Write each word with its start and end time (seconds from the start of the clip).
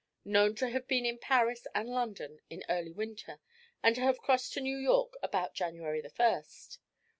Known 0.25 0.55
to 0.55 0.69
have 0.69 0.87
been 0.87 1.05
in 1.05 1.19
Paris 1.19 1.67
and 1.75 1.87
London 1.87 2.39
in 2.49 2.63
early 2.67 2.91
winter, 2.91 3.39
and 3.83 3.93
to 3.93 4.01
have 4.01 4.17
crossed 4.17 4.51
to 4.53 4.59
New 4.59 4.79
York 4.79 5.13
about 5.21 5.53
January 5.53 6.01
1st. 6.01 6.79